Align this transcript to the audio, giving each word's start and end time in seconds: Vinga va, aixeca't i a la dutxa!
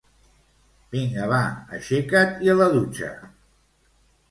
Vinga 0.95 1.27
va, 1.33 1.43
aixeca't 1.77 2.43
i 2.47 2.51
a 2.55 2.59
la 2.63 2.73
dutxa! 2.79 3.13